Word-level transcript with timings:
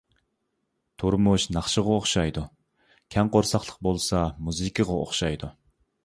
تۇرمۇش 1.01 1.43
ناخشىغا 1.57 1.91
ئوخشايدۇ، 1.97 2.43
كەڭ 3.15 3.29
قورساقلىق 3.35 3.77
بولسا 3.89 4.23
مۇزىكىغا 4.47 4.97
ئوخشايدۇ. 5.03 5.51